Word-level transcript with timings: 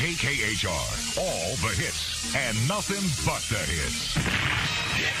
KKHR. 0.00 1.20
All 1.20 1.52
the 1.60 1.76
hits 1.76 2.32
and 2.32 2.56
nothing 2.64 3.04
but 3.20 3.36
the 3.52 3.60
hits. 3.60 4.16
Ya. 4.96 5.12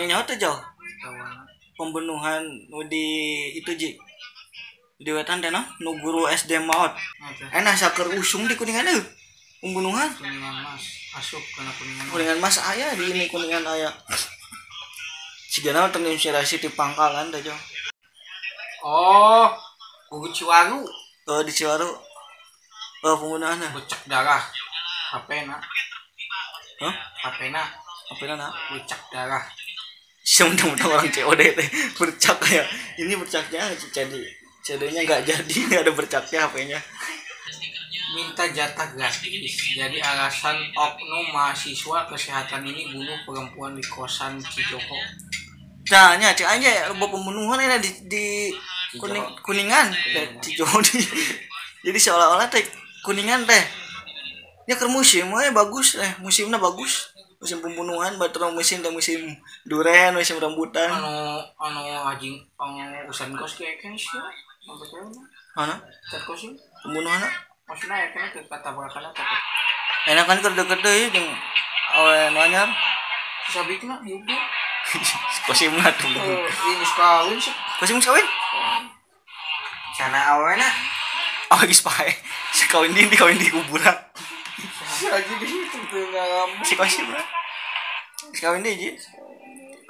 Nya 0.00 0.04
nyawa 0.08 0.24
tuh 0.24 0.40
jauh 0.40 0.56
pembunuhan 1.76 2.40
nu 2.72 2.80
di 2.88 3.04
itu 3.52 3.68
ji 3.76 4.00
di 4.96 5.10
wetan 5.12 5.44
teh 5.44 5.52
nah, 5.52 5.68
nu 5.84 5.92
guru 6.00 6.24
SD 6.24 6.56
maut 6.64 6.96
Oke. 6.96 7.44
enak 7.52 7.76
saker 7.76 8.16
usung 8.16 8.48
di 8.48 8.56
kuningan 8.56 8.88
euy 8.88 9.04
pembunuhan 9.60 10.08
Kuningan 10.16 10.56
mas. 10.64 10.84
Asup 11.20 11.44
karena 11.52 11.68
kuningan 11.76 12.04
mas. 12.08 12.12
kuningan 12.16 12.38
mas 12.40 12.56
ayah 12.72 12.96
di 12.96 13.12
ini 13.12 13.28
kuningan 13.28 13.60
ayah 13.76 13.92
si 15.52 15.60
jana 15.60 15.92
terinspirasi 15.92 16.64
di 16.64 16.72
pangkalan 16.72 17.28
teh 17.28 17.44
jauh 17.44 17.60
Oh. 18.86 19.65
Gugu 20.06 20.28
Ciwaru. 20.30 20.86
oh 21.26 21.40
di 21.42 21.50
Ciwaru 21.50 21.90
oh 23.06 23.14
pembunuhan 23.18 23.58
Bucak 23.74 24.02
darah. 24.06 24.42
HP 25.14 25.46
na. 25.46 25.58
Hah? 26.82 26.94
HP 27.26 27.50
na. 27.50 27.62
apa 28.06 28.22
nama 28.22 28.54
Bucak 28.70 29.00
darah. 29.10 29.42
sementara 30.26 30.90
orang 30.90 31.06
COD 31.06 31.42
teh 31.54 31.68
bercak 31.94 32.38
kayak 32.42 32.66
ini 32.98 33.14
bercaknya 33.14 33.70
jadi 33.94 34.18
CD-nya 34.66 35.06
nggak 35.06 35.22
jadi 35.22 35.56
nggak 35.70 35.82
ada 35.86 35.92
bercaknya 35.94 36.38
HP-nya 36.50 36.80
Minta 38.14 38.48
jatah 38.48 38.96
gratis. 38.96 39.54
Jadi 39.76 39.98
alasan 40.00 40.56
oknum 40.72 41.26
mahasiswa 41.36 42.06
kesehatan 42.08 42.64
ini 42.64 42.94
bunuh 42.94 43.18
perempuan 43.28 43.76
di 43.76 43.84
kosan 43.84 44.40
Cijoko. 44.40 44.96
Nah, 45.90 46.16
nya 46.16 46.32
aja 46.32 46.90
robot 46.94 47.12
pembunuhan 47.12 47.60
ini 47.60 47.76
di, 47.82 47.90
di 48.08 48.26
kuning, 48.98 49.26
kuningan 49.44 49.86
dan 49.92 50.28
Jawa 50.42 50.78
di- 50.82 51.04
Jadi 51.86 51.98
seolah-olah 52.02 52.50
teh 52.50 52.64
kuningan 53.06 53.46
teh. 53.46 53.62
Ya 54.66 54.74
ke 54.74 54.86
musim 54.90 55.30
we 55.30 55.46
bagus 55.54 55.94
teh, 55.94 56.12
musimnya 56.18 56.58
bagus. 56.58 57.14
Musim 57.36 57.60
pembunuhan, 57.60 58.16
batur 58.16 58.48
musim 58.50 58.82
teh 58.82 58.90
musim 58.90 59.36
duren, 59.68 60.16
musim 60.16 60.40
rambutan. 60.42 60.88
Anu 60.88 61.38
anu 61.60 61.82
anjing 62.10 62.40
anu 62.58 63.06
usan 63.06 63.30
kos 63.36 63.60
kayak 63.60 63.78
kan 63.78 63.94
sih. 63.94 64.10
Tuh? 64.66 65.06
Mana? 65.54 65.78
Kos. 66.26 66.42
Pembunuhan 66.82 67.22
Maksudnya 67.66 67.98
ya 67.98 68.08
kan 68.14 68.30
ke 68.30 68.38
kata 68.46 68.70
bakal 68.70 69.02
apa? 69.02 69.22
Enak 70.06 70.22
kan 70.30 70.38
keur 70.38 70.54
deket 70.54 70.78
deui 70.86 71.10
jeung 71.10 71.26
awe 71.98 72.30
nu 72.30 72.38
anyar. 72.38 72.70
Sabikna 73.50 73.98
hidup. 74.06 74.42
Kosimna 75.50 75.90
tuh. 75.98 76.06
Oh, 76.14 76.46
ini 76.46 76.86
sekali 76.86 77.34
sih. 77.42 77.54
Kosim 77.82 77.98
kawin? 77.98 78.22
Sana 79.96 80.20
awalnya 80.36 80.68
Oh, 81.46 81.62
geus 81.62 81.78
pae. 81.78 82.10
Si 82.50 82.66
kawin 82.66 82.90
di 82.90 83.06
di 83.06 83.14
kawin 83.14 83.38
di 83.38 83.46
kuburan. 83.46 83.94
lagi 85.06 85.34
di 85.38 85.46
situ 85.46 85.78
tuh 85.86 86.02
ngam. 86.10 86.50
Si 86.66 86.74
Kosim 86.74 87.06
lah. 87.14 87.22
Si 88.34 88.40
kawin 88.42 88.66
di 88.66 88.74
ji. 88.74 88.90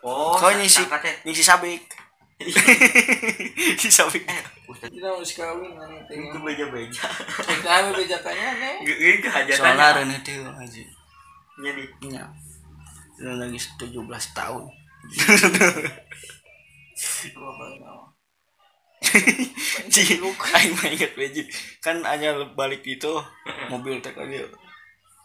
Oh, 0.05 0.37
Kawin 0.37 0.61
si 0.69 0.85
sangkatnya. 0.85 1.17
si 1.25 1.41
sabik. 1.41 1.81
si 3.81 3.89
sabik. 3.89 4.29
Kita 4.69 5.09
harus 5.09 5.33
kawin 5.33 5.73
nanti. 5.81 6.13
Itu 6.13 6.39
beja-beja. 6.45 7.09
Kita 7.41 7.69
ambil 7.81 8.05
bejakannya 8.05 8.49
nih. 8.61 8.75
Ini 8.85 9.19
kehajatannya. 9.25 9.57
Soalnya 9.57 9.97
Rene 9.97 10.17
teh 10.21 10.37
aja. 10.45 10.83
Jadi, 11.57 11.83
Nya. 12.13 12.29
Lu 13.25 13.33
lagi 13.41 13.57
17 13.57 13.97
tahun. 14.37 14.65
Ci, 19.93 20.21
aing 20.21 20.73
mah 20.77 20.89
inget 20.91 21.13
beji. 21.17 21.43
Kan 21.81 22.05
hanya 22.05 22.37
balik 22.53 22.85
itu 22.85 23.13
mobil 23.73 23.99
teh 24.01 24.13
kan 24.13 24.29
dia. 24.29 24.45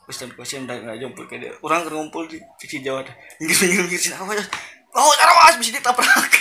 Ustaz 0.09 0.31
Kosim 0.35 0.67
dan 0.67 0.83
nggak 0.83 0.97
jemput 0.99 1.25
ke 1.27 1.39
dia. 1.39 1.51
Orang 1.63 1.87
keur 1.87 1.99
ngumpul 1.99 2.27
di 2.27 2.39
di 2.59 2.77
Jawa 2.83 3.03
teh. 3.03 3.15
Sih 3.95 4.13
apa 4.15 4.31
ya? 4.35 4.43
Oh, 4.91 5.07
arawas 5.07 5.55
bisa 5.55 5.71
ditabrak. 5.79 6.31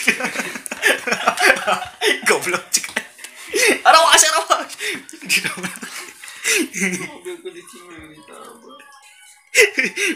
Goblok 2.27 2.65
cik. 2.75 2.87
Arawas 3.87 4.23
arawas. 4.31 4.71
Ditabrak. 5.23 5.81
Mobilku 7.07 7.49
dicingin 7.55 8.11
gitu. 8.11 8.35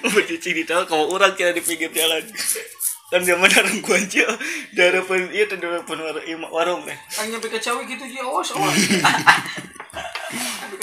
Mobil 0.02 0.24
di 0.34 0.64
tahu 0.66 0.82
kalau 0.90 1.06
orang 1.14 1.38
kira 1.38 1.54
di 1.54 1.62
pinggir 1.62 1.94
jalan. 1.94 2.22
Kan 3.12 3.20
dia 3.20 3.36
mana 3.36 3.52
rengguan 3.60 4.00
aja. 4.00 4.26
Dari 4.72 5.00
pun 5.04 5.20
iya 5.30 5.44
tuh 5.44 5.60
dari 5.60 5.80
pun 5.84 6.00
warung 6.50 6.82
deh. 6.88 6.98
Hanya 7.20 7.36
ke 7.38 7.60
cawe 7.60 7.80
gitu 7.84 8.04
dia 8.08 8.24
awas 8.24 8.50
awas. 8.56 8.74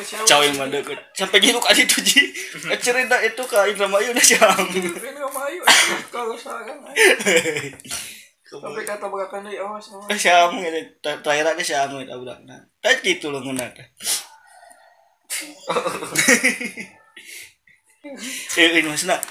Cawe. 0.02 0.26
Cawe 0.26 0.48
mana 0.58 0.82
deket. 0.82 0.98
Sampai 1.14 1.38
gitu 1.44 1.60
kan 1.62 1.78
itu 1.78 1.98
ji. 2.02 2.34
Cerita 2.82 3.18
itu 3.22 3.44
ke 3.46 3.58
Indramayu 3.70 4.16
dah 4.16 4.24
siang. 4.24 4.66
Ini 4.74 5.22
mau 5.22 5.46
yuk. 5.46 5.66
Kalau 6.10 6.34
sekarang. 6.34 6.82
Sampai 8.42 8.84
kata 8.84 9.06
berakan 9.08 9.46
dia 9.46 9.62
awas 9.62 9.94
awas. 9.94 10.10
Siang 10.18 10.58
gitu. 10.58 10.80
Terakhir 11.02 11.46
ada 11.46 11.62
siang 11.62 11.94
gitu 12.02 12.12
abrakna. 12.12 12.58
Tak 12.82 13.06
gitu 13.06 13.30
loh 13.30 13.42
ngena. 13.46 13.70
Eh 18.58 18.82
ini 18.82 18.90
maksudnya. 18.90 19.22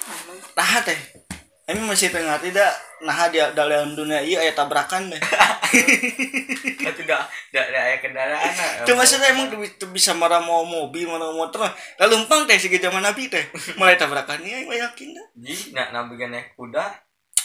Nah 0.55 0.79
teh. 0.87 0.95
Ini 1.71 1.81
masih 1.87 2.11
tengah 2.11 2.35
tidak 2.43 2.75
nah 3.01 3.17
dia 3.33 3.49
dalam 3.57 3.97
dunia 3.97 4.21
iya 4.21 4.45
aya 4.45 4.53
tabrakan 4.53 5.09
deh. 5.09 5.21
tidak 6.99 7.21
tidak 7.31 7.65
ada 7.71 7.79
ayah 7.87 7.99
kendaraan. 8.03 8.53
Itu 8.83 8.93
maksudnya 8.99 9.31
emang 9.31 9.47
tuh 9.49 9.59
bi- 9.63 9.75
tuh 9.79 9.89
bisa 9.95 10.11
marah 10.13 10.43
mau 10.43 10.67
mobil, 10.67 11.07
marah 11.07 11.31
mau 11.31 11.47
motor. 11.47 11.65
Lalu 11.97 12.11
lempang 12.13 12.45
teh 12.45 12.59
segi 12.59 12.83
zaman 12.83 13.01
Nabi 13.01 13.31
teh. 13.31 13.47
Mulai 13.79 13.97
tabrakan 13.97 14.43
ya, 14.43 14.67
gue 14.67 14.77
yakin 14.77 15.09
dah. 15.15 15.27
Jadi, 15.39 15.73
nak 15.73 15.89
nabigan 15.95 16.35
naik 16.35 16.59
kuda. 16.59 16.83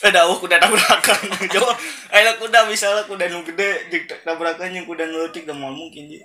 Eh 0.03 0.11
dah, 0.11 0.27
oh, 0.27 0.35
kuda 0.41 0.59
tabrakan. 0.59 1.19
Jauh, 1.55 1.71
ayo 2.11 2.31
kuda 2.41 2.67
misalnya 2.67 3.07
kuda 3.07 3.31
nu 3.31 3.47
gede, 3.47 3.87
jik 3.93 4.11
tabrakan 4.27 4.75
yang 4.75 4.83
kuda 4.83 5.07
nu 5.07 5.23
leutik 5.23 5.47
dah 5.47 5.55
mau 5.55 5.71
mungkin 5.71 6.11
ji. 6.11 6.19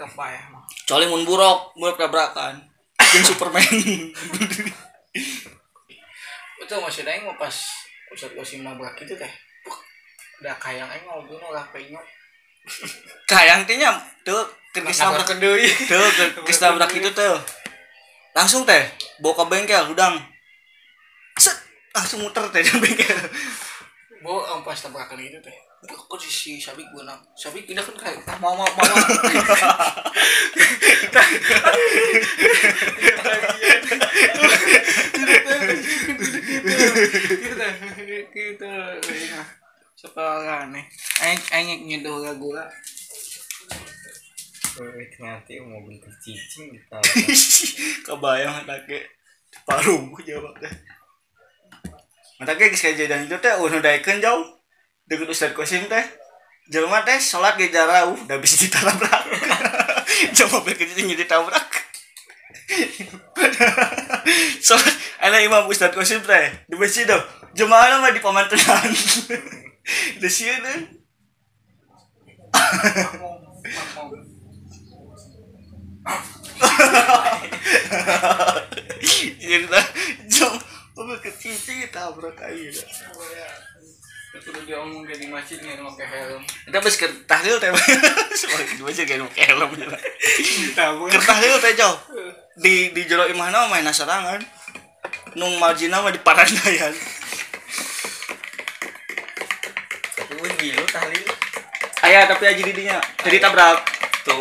Apa 0.00 0.24
ya 0.34 0.42
mah? 0.50 0.66
Kecuali 0.66 1.06
mun 1.06 1.22
buruk, 1.22 1.78
buruk 1.78 1.94
tabrakan. 1.94 2.58
Yang 2.98 3.36
Superman. 3.36 3.62
Masih 6.80 7.04
ada 7.04 7.12
yang 7.12 7.28
mau 7.28 7.36
pas 7.36 7.52
Ustaz 8.12 8.32
Kosim 8.32 8.64
nabrak 8.64 8.96
itu 9.02 9.12
teh. 9.16 9.32
Udah 10.40 10.54
kayang 10.56 10.88
aing 10.88 11.04
mau 11.04 11.20
bunuh 11.24 11.50
lah 11.52 11.64
penyok. 11.74 12.04
Kayang 13.30 13.66
teh 13.66 13.74
nya 13.74 13.90
tuh 14.22 14.46
keris 14.70 15.02
tabrak 15.02 15.26
kedui. 15.26 15.66
tuh 15.88 16.06
keris 16.46 16.60
tabrak 16.62 16.92
itu 16.94 17.10
tuh. 17.10 17.36
Langsung 18.32 18.62
teh 18.62 18.86
bawa 19.20 19.42
ke 19.42 19.44
bengkel 19.48 19.84
udang. 19.92 20.16
Set, 21.36 21.56
langsung 21.92 22.22
muter 22.24 22.44
teh 22.52 22.62
di 22.62 22.72
bengkel. 22.78 23.18
Bo 24.22 24.46
ang 24.46 24.62
pas 24.62 24.78
tabrakan 24.78 25.18
itu 25.18 25.40
teh. 25.42 25.71
Kok 25.82 26.20
si 26.22 26.62
Sabik 26.62 26.86
benang. 26.94 27.18
Sabik 27.34 27.66
tidak 27.66 27.82
kan 27.90 27.96
kayak 28.06 28.22
ah, 28.30 28.38
mama 28.38 28.62
mama. 28.62 28.96
Kita 37.42 37.66
kita 38.30 38.72
sekarang 39.98 40.70
nih. 40.70 40.84
Aing 41.22 41.40
aing 41.50 41.80
nyeduh 41.90 42.22
lagu 42.22 42.54
lah. 42.54 42.70
Eh, 44.72 45.04
ternyata 45.12 45.52
mobil 45.66 46.00
tercicing 46.00 46.72
gitu. 46.72 46.96
kebayang 48.06 48.64
take 48.64 49.04
paruh 49.68 50.00
jawab 50.24 50.54
teh 50.58 50.72
mata 52.40 52.56
ge 52.56 52.72
geus 52.72 52.82
kejadian 52.82 53.28
itu 53.28 53.36
teh 53.38 53.52
udah 53.52 53.78
daekeun 53.84 54.18
jauh 54.18 54.61
deket 55.12 55.28
Ustaz 55.28 55.52
Kosim 55.52 55.84
teh 55.92 56.04
jelema 56.72 57.04
teh 57.04 57.20
salat 57.20 57.60
ge 57.60 57.68
jarauh 57.68 58.16
da 58.24 58.40
bisa 58.40 58.56
ditabrak. 58.56 59.28
Coba 60.40 60.64
mobil 60.64 60.72
kecil 60.80 61.04
ditabrak. 61.12 61.68
Salat 64.64 64.96
ana 65.20 65.36
imam 65.44 65.68
Ustaz 65.68 65.92
Kosim 65.92 66.24
teh 66.24 66.64
di 66.64 66.74
masjid 66.80 67.04
tuh. 67.04 67.20
Jemaah 67.52 68.00
mah 68.00 68.16
di 68.16 68.24
pamantenan 68.24 68.88
di 70.24 70.28
teh 70.32 70.78
cerita 79.62 79.80
jom 80.26 80.54
mobil 80.96 81.18
kecil 81.22 81.54
sih 81.54 81.86
tabrak 81.92 82.40
aja 82.40 82.82
Udah 84.32 84.62
diomong 84.64 85.04
di 85.04 85.28
masjid 85.28 85.60
nih 85.60 85.76
pakai 85.76 86.06
helm. 86.08 86.40
kita 86.64 86.78
bes 86.80 86.96
ke 86.96 87.06
tahlil 87.28 87.60
teh. 87.60 87.68
Di 88.72 88.80
masjid 88.80 89.04
kayak 89.04 89.28
pakai 89.28 89.44
helm 89.52 89.68
ke 91.04 91.18
tahlil 91.20 91.56
teh 91.60 91.72
jauh 91.76 91.98
di 92.52 92.92
di 92.92 93.02
jero 93.04 93.24
imahna 93.24 93.64
mah 93.64 93.76
main 93.76 93.84
nasarangan 93.84 94.40
nung 95.34 95.56
marjina 95.56 96.04
mah 96.04 96.12
di 96.12 96.20
parandayan 96.20 96.92
Tapi 100.12 100.32
gue 100.36 100.50
gilu 100.60 100.84
tali. 100.84 101.16
ayah 102.02 102.28
tapi 102.28 102.44
aja 102.44 102.62
didinya. 102.62 102.98
Jadi 103.24 103.36
tabrak. 103.38 103.78
Tuh. 104.22 104.38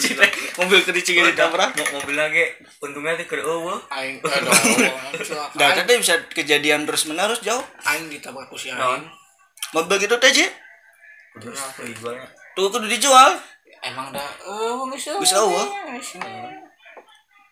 Mobil 0.60 0.80
kericing 0.82 1.20
ditabrak. 1.22 1.76
Mo- 1.76 1.92
mobil 1.96 2.16
lagi 2.16 2.44
untungnya 2.80 3.16
teh 3.16 3.24
keur 3.24 3.40
eueuh 3.40 3.78
aing 3.88 4.20
aduh 4.20 4.52
Nah, 5.58 5.68
tadi 5.72 5.96
bisa 5.96 6.16
kejadian 6.28 6.84
terus 6.84 7.04
menerus 7.06 7.40
jauh. 7.40 7.62
aing 7.84 8.08
ditabrak 8.08 8.48
ku 8.48 8.56
si 8.56 8.72
aing 8.72 9.04
Mobil 9.70 9.96
gitu 10.00 10.16
teh, 10.16 10.30
Ji. 10.30 10.46
udah 11.30 11.54
apa 11.54 11.80
dijualnya 11.86 12.26
Tuh 12.52 12.66
kudu 12.66 12.86
dijual. 12.86 13.38
emang 13.80 14.10
dah 14.10 14.26
eh 14.42 14.74
geus 14.90 15.06
Geus 15.22 15.32
eueuh. 15.32 15.68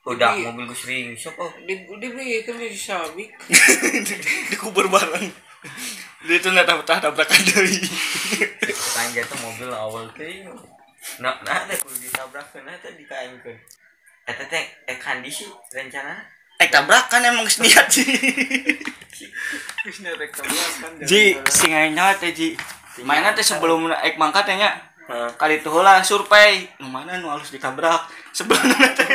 udah 0.02 0.32
mobil 0.40 0.64
gue 0.66 0.74
sering 0.74 1.06
sok 1.12 1.36
oh 1.36 1.52
di 1.62 1.76
dibeli 2.00 2.40
kan 2.42 2.56
di 2.56 2.72
sabik 2.72 3.28
Dikubur 4.50 4.88
bareng. 4.88 5.28
Dia 6.24 6.34
itu 6.34 6.48
nggak 6.48 6.66
tabrak 6.66 6.98
tabrakan 6.98 7.40
deui. 7.46 7.78
kain 8.68 9.08
jatuh 9.12 9.38
mobil 9.38 9.70
awal 9.70 10.08
teh 10.12 10.42
nah 11.22 11.38
nah 11.44 11.62
teh 11.64 11.78
kudu 11.78 11.94
ditabrakkeun 12.02 12.66
nah 12.66 12.74
teh 12.82 12.90
dikainkeun 12.92 13.54
eta 14.26 14.44
teh 14.44 14.64
eh 14.84 14.96
kandi 14.98 15.30
sih 15.30 15.46
rencana 15.70 16.18
Eh 16.58 16.66
tabrakan 16.66 17.22
emang 17.22 17.46
geus 17.46 17.62
niat 17.62 17.86
sih. 17.86 18.02
geus 19.86 19.98
kan 20.02 20.90
Ji, 21.06 21.38
sing 21.46 21.70
aing 21.70 21.94
nyawa 21.94 22.18
teh 22.18 22.34
Ji. 22.34 22.58
Mainnya 23.06 23.30
teh 23.30 23.46
sebelum 23.46 23.86
ek 23.94 24.18
mangkat 24.18 24.42
teh 24.42 24.58
nya. 24.58 24.74
Kali 25.38 25.62
itu 25.62 25.70
lah 25.78 26.02
survei. 26.02 26.66
Nu 26.82 26.90
mana 26.90 27.14
nu 27.22 27.30
halus 27.30 27.54
ditabrak. 27.54 28.10
Sebelumnya 28.36 28.90
teh. 28.90 29.06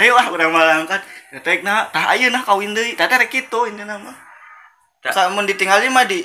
Ayo 0.00 0.16
lah 0.16 0.32
urang 0.32 0.56
malah 0.56 0.80
angkat. 0.80 1.04
Teh 1.44 1.60
nah, 1.60 1.92
tah 1.92 2.08
ayeuna 2.16 2.40
kawin 2.40 2.72
deui. 2.72 2.96
Tah 2.96 3.12
teh 3.12 3.20
rek 3.20 3.28
kitu 3.28 3.68
intina 3.68 4.00
mah. 4.00 4.16
Samun 5.12 5.44
ditinggalin 5.44 5.92
mah 5.92 6.08
di 6.08 6.24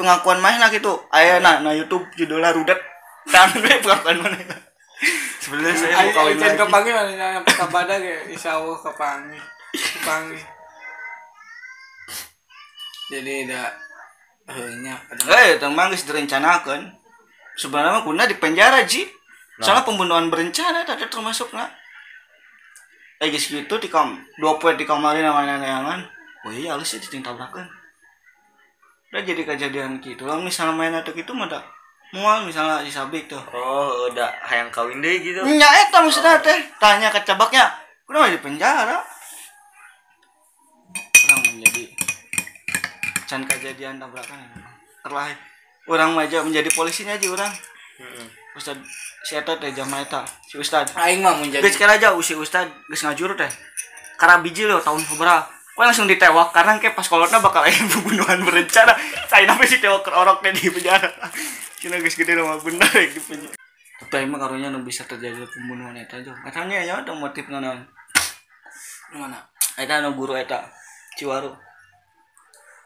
pengakuan 0.00 0.40
mana 0.40 0.72
gitu. 0.72 1.04
Ayeuna 1.12 1.60
na 1.60 1.76
YouTube 1.76 2.08
judulnya 2.16 2.56
rudet. 2.56 2.80
Tah 3.28 3.52
pengakuan 3.84 4.24
mana. 4.24 4.40
Sebenarnya 5.44 5.76
saya 5.76 6.08
mau 6.08 6.24
kawin 6.24 6.40
lagi. 6.40 6.88
mana 6.88 7.12
nyampe 7.12 7.52
ka 7.52 7.68
badak 7.68 8.00
ya 8.00 8.18
insyaallah 8.32 8.80
kepangi 8.80 9.36
kepangi 9.76 10.40
jadi 13.12 13.34
da 13.52 13.62
heunya 14.48 14.96
Eh, 15.12 15.60
itu 15.60 15.68
mah 15.68 15.92
geus 15.92 16.08
direncanakeun. 16.08 16.88
Sebenarnya 17.60 18.00
kuna 18.04 18.24
di 18.24 18.36
penjara, 18.36 18.84
Ji. 18.88 19.04
Soalnya 19.60 19.86
pembunuhan 19.86 20.32
berencana 20.32 20.82
tadi 20.82 21.06
termasuk 21.06 21.52
nggak? 21.52 21.70
Eh 23.22 23.28
geus 23.30 23.46
gitu 23.52 23.76
di 23.78 23.88
kam 23.92 24.18
dua 24.40 24.56
poin 24.58 24.74
di 24.74 24.88
kamar 24.88 25.20
namanya 25.20 25.60
neangan. 25.60 26.00
Oh 26.44 26.52
iya 26.52 26.74
halus 26.74 26.96
sih 26.96 27.00
diting 27.00 27.22
tabrakan. 27.24 27.68
Udah 29.14 29.22
jadi 29.22 29.46
kejadian 29.46 30.02
gitu 30.02 30.26
lah 30.26 30.40
misalnya 30.40 30.74
main 30.74 30.96
atau 30.96 31.14
gitu 31.14 31.30
mah 31.36 31.46
mual 32.14 32.46
misalnya 32.46 32.86
di 32.86 32.94
sabik 32.94 33.26
tuh. 33.26 33.42
oh 33.50 34.06
udah 34.06 34.30
hayang 34.46 34.70
kawin 34.70 35.02
deh 35.02 35.18
gitu. 35.18 35.42
Nya 35.42 35.66
eta 35.82 35.98
maksudnya 35.98 36.38
teh. 36.38 36.62
Tanya 36.78 37.10
ke 37.10 37.18
cabaknya, 37.26 37.66
kenapa 38.06 38.30
di 38.30 38.38
penjara? 38.38 39.02
Orang 41.26 41.40
menjadi 41.50 41.90
can 43.26 43.42
kejadian 43.42 43.98
tabrakan 43.98 44.38
terlahir. 45.02 45.34
Orang 45.90 46.14
aja 46.14 46.46
menjadi 46.46 46.70
polisinya 46.70 47.18
aja 47.18 47.26
orang. 47.26 47.52
Heeh. 47.98 48.26
Ustad 48.54 48.78
si 49.26 49.34
eta 49.34 49.58
teh 49.58 49.74
jam 49.74 49.90
eta 49.90 50.22
si 50.46 50.54
Ustad. 50.54 50.94
Aing 50.94 51.18
mah 51.18 51.34
menjadi 51.34 51.66
geus 51.66 51.82
aja 51.82 52.14
si 52.22 52.38
Ustad 52.38 52.70
geus 52.86 53.02
ngajur 53.02 53.34
teh. 53.34 53.50
Karena 54.14 54.38
biji 54.38 54.70
lo 54.70 54.78
tahun 54.78 55.02
seberapa 55.02 55.50
kok 55.74 55.82
langsung 55.82 56.06
ditewak 56.06 56.54
karena 56.54 56.78
kayak 56.78 56.94
pas 56.94 57.06
kolotna 57.10 57.42
bakal 57.42 57.62
aya 57.66 57.74
pembunuhan 57.90 58.40
berencana. 58.46 58.94
Saya 59.26 59.50
namanya 59.50 59.68
si 59.68 59.82
tewak 59.82 60.06
orok 60.06 60.40
teh 60.40 60.54
di 60.54 60.70
penjara? 60.70 61.10
Cina 61.82 61.98
geus 62.00 62.16
gede 62.16 62.38
nama 62.38 62.56
bener 62.56 62.88
ya 62.88 63.10
di 63.12 63.20
penjara 63.20 63.54
tapi 64.04 64.26
emang 64.26 64.42
karunya 64.42 64.68
nu 64.68 64.82
bisa 64.82 65.06
terjadi 65.06 65.46
pembunuhan 65.46 65.94
eta 65.94 66.18
aja 66.18 66.34
katanya 66.44 66.82
ya 66.82 67.00
ada 67.00 67.14
motif 67.14 67.46
naon 67.46 67.86
mana 69.14 69.38
eta 69.78 70.02
nu 70.02 70.12
guru 70.18 70.34
eta 70.34 70.66
Ciwaru. 71.14 71.54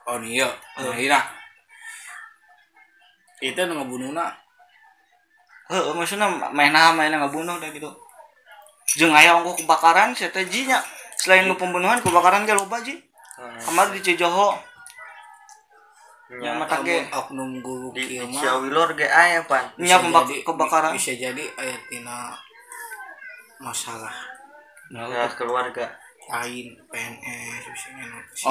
Oh 0.09 0.21
iya 0.21 0.49
oh 0.81 0.93
iya. 0.93 1.21
itu 3.41 3.61
nu 3.65 3.77
ngabunuhna 3.77 4.25
Heeh, 5.69 5.93
maksudnya 5.93 6.33
main 6.49 6.73
nama 6.73 6.97
main 6.97 7.13
ngabunuh 7.13 7.61
dah 7.61 7.69
gitu. 7.69 7.93
Jeung 8.97 9.13
aya 9.13 9.37
kebakaran 9.45 10.17
strateginya. 10.17 10.81
Selain 11.19 11.51
nu 11.51 11.59
pembunuhan 11.59 11.99
kebakaran 11.99 12.47
ge 12.47 12.55
loba 12.55 12.79
ji. 12.79 12.95
Kamar 13.39 13.91
di 13.91 13.99
Cijoho. 13.99 14.55
Ya, 16.29 16.53
Yang 16.53 16.57
mata 16.63 16.77
ge. 16.87 16.99
Oknum 17.11 17.59
guru 17.59 17.91
di, 17.91 18.23
Ciawilor 18.23 18.95
ge 18.95 19.07
aya 19.11 19.43
pan. 19.43 19.67
Nya 19.81 19.99
kebakaran. 20.47 20.95
bisa 20.95 21.15
jadi 21.17 21.45
aya 21.59 21.77
tina 21.91 22.37
masalah 23.59 24.15
ya, 24.95 25.27
keluarga. 25.35 25.91
Lain 26.29 26.77
PNS 26.93 27.65
bisa 27.73 27.89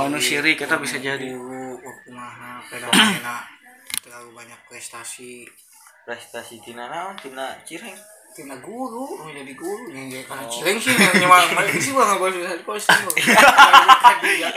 Oh, 0.01 0.09
nu 0.09 0.17
sirik, 0.17 0.57
eta 0.57 0.81
bisa 0.81 0.97
jadi. 0.97 1.29
guru 1.29 1.77
kumaha 1.77 2.57
fenomena 2.65 3.45
terlalu 4.03 4.33
banyak 4.33 4.57
prestasi. 4.65 5.45
Prestasi 6.03 6.57
tina 6.65 6.89
naon? 6.89 7.13
Tina 7.21 7.53
cireng 7.61 7.93
tina 8.35 8.53
guru 8.61 9.17
nu 9.17 9.33
jadi 9.33 9.53
guru 9.53 9.89
yang 9.89 10.05
jadi 10.07 10.21
Oh. 10.21 10.29
kana 10.29 10.45
cireng 10.45 10.77
sih 10.77 10.93
yang 10.93 11.09
nyewa 11.17 11.41
mereka 11.57 11.79
sih 11.81 11.89
gua 11.89 12.05
nggak 12.05 12.19
boleh 12.21 12.37
di 12.37 12.61
kos 12.61 12.85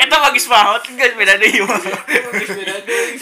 Eta 0.00 0.16
bagus 0.20 0.46
banget, 0.46 0.82
guys 0.96 1.14
beda 1.14 1.34
deui 1.36 1.60
mah. 1.64 1.78
Geus 1.78 2.50
beda 2.52 2.74
deui 2.84 3.16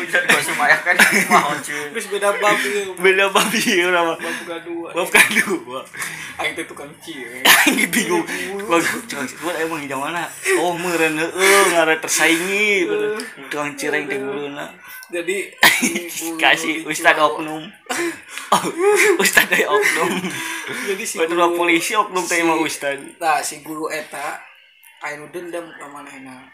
ujar 0.00 0.22
gua 0.24 0.40
sumaya 0.40 0.76
kan 0.80 0.96
mau 1.28 1.52
cuy 1.60 1.84
geus 1.92 2.06
beda 2.08 2.32
bab 2.38 2.56
ieu 2.58 2.96
Beda 2.96 3.28
babi 3.28 3.60
urang 3.82 4.14
mah. 4.14 4.16
bab 4.16 4.38
gadua 4.48 4.88
Bab 4.96 5.08
kedua. 5.12 5.80
aing 6.40 6.52
teh 6.56 6.64
tukang 6.64 6.88
cireng 7.04 7.44
Aing 7.44 7.84
bingung. 7.92 8.24
Bagus, 8.64 9.04
gua 9.36 9.52
emang 9.60 9.84
di 9.84 9.92
mana? 9.92 10.24
Oh, 10.64 10.72
meureun 10.72 11.12
heueuh 11.20 11.64
ngare 11.76 12.00
tersaingi. 12.00 12.88
Tukang 13.52 13.76
cireng 13.76 14.08
teh 14.08 14.16
guruna. 14.16 14.64
Jadi 15.10 15.36
Kasih 16.42 16.86
Ustad 16.86 17.18
oknum. 17.18 17.62
Oh, 18.50 18.62
Ustad 19.22 19.46
dari 19.50 19.66
oknum. 19.66 20.10
jadi 20.86 21.02
si 21.02 21.18
guru- 21.18 21.58
polisi 21.58 21.92
oknum 21.94 22.22
teh 22.24 22.42
mah 22.46 22.58
Ustad. 22.62 22.98
Nah, 23.18 23.38
si 23.42 23.62
guru 23.62 23.90
eta 23.90 24.38
anu 25.02 25.26
dendam 25.34 25.66
ka 25.76 25.86
manehna. 25.90 26.46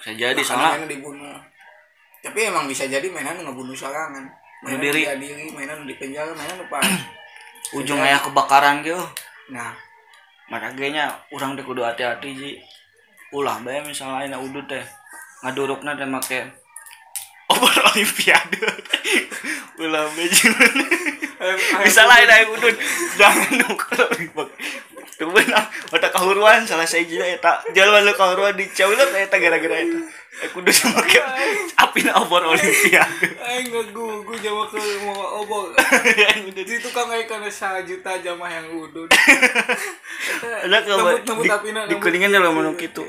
Bisa 0.00 0.12
jadi 0.16 0.40
Makanya 0.40 0.80
mainan 0.80 0.88
dibunuh. 0.88 1.36
Tapi 2.20 2.38
emang 2.48 2.64
bisa 2.68 2.84
jadi 2.88 3.04
mainan 3.08 3.40
ngebunuh 3.40 3.76
sorangan. 3.76 4.24
Mainan 4.64 4.80
diri. 4.80 5.02
diri, 5.20 5.44
mainan 5.52 5.88
di 5.88 5.96
penjara, 5.96 6.32
mainan 6.36 6.60
depan. 6.60 6.80
ujung 7.78 8.00
aya 8.00 8.18
kebakaran 8.20 8.82
gitu. 8.84 9.00
Nah, 9.52 9.72
Maka 10.50 10.74
nya 10.74 11.14
urang 11.30 11.54
teh 11.54 11.62
kudu 11.62 11.86
hati-hati 11.86 12.28
ji. 12.34 12.50
Ulah 13.30 13.62
bae 13.62 13.78
misalnya 13.86 14.34
udud 14.34 14.66
teh 14.66 14.82
ngadurukna 15.46 15.94
teh 15.94 16.08
make 16.10 16.42
obor 17.50 17.74
olimpiade. 17.90 18.58
Ulah 19.82 20.06
ji. 20.14 20.48
Misalnya 21.82 22.14
ayeuna 22.20 22.34
aing 22.36 22.50
udud 22.54 22.76
jangan 23.18 23.50
nukul 23.58 24.48
Tuh 25.20 25.28
benar, 25.28 25.68
otak 25.92 26.16
kahuruan 26.16 26.64
salah 26.64 26.88
saya 26.88 27.04
juga 27.04 27.28
eta. 27.28 27.60
Jalan 27.76 28.08
lu 28.08 28.16
kahuruan 28.16 28.56
di 28.56 28.64
cewek 28.72 28.96
eta 28.96 29.36
gara-gara 29.36 29.76
eta. 29.84 30.00
Aku 30.48 30.64
kudu 30.64 30.72
make 30.96 31.20
api 31.76 32.00
na 32.08 32.16
obor 32.24 32.40
olimpiade. 32.48 33.28
aing 33.44 33.68
ngegugu 33.68 34.32
jawa 34.40 34.64
ke 34.72 34.80
mau 35.04 35.44
obor. 35.44 35.76
Di 36.56 36.76
tukang 36.80 37.12
aing 37.12 37.28
kana 37.28 37.52
1 37.52 37.84
juta 37.84 38.16
jamaah 38.16 38.48
yang 38.48 38.72
udud. 38.72 39.12
ada 40.64 40.78
Nembut-nembut 40.88 41.48
di, 41.88 41.94
kuningan 42.00 42.32
dalam 42.32 42.56
menu 42.56 42.72
gitu 42.80 43.04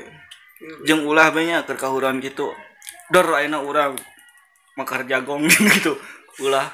jeung 0.86 1.02
ulah 1.06 1.34
banyak 1.34 1.66
ke 1.66 1.74
kahuruan 1.74 2.22
gitu 2.22 2.54
dor 3.10 3.26
ayeuna 3.34 3.60
urang 3.62 3.92
makar 4.78 5.04
jagong 5.04 5.44
gitu 5.76 5.92
ulah 6.40 6.68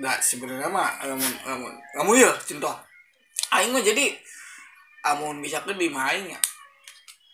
Nah, 0.00 0.16
sebenarnya 0.16 0.64
mah 0.64 0.96
amun 1.04 1.32
amun 1.44 1.72
kamu 1.92 2.24
ya 2.24 2.32
contoh. 2.32 2.72
Aing 3.52 3.68
mah 3.68 3.84
jadi 3.84 4.16
amun 5.04 5.44
bisa 5.44 5.60
ke 5.60 5.76
di 5.76 5.92
main 5.92 6.24
ya. 6.24 6.40